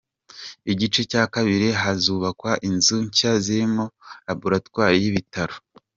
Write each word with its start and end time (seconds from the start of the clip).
Igice 0.71 1.01
cya 1.11 1.23
kabiri 1.33 1.67
hazubakwa 1.81 2.51
inzu 2.69 2.95
nshya 3.05 3.31
zirimo 3.45 3.83
Laboratwari 4.25 4.95
y’ibitaro 5.03 5.55